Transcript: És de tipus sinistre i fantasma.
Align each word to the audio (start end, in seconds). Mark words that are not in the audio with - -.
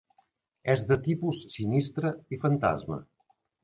És 0.75 0.85
de 0.93 0.97
tipus 1.09 1.43
sinistre 1.59 2.15
i 2.39 2.43
fantasma. 2.49 3.03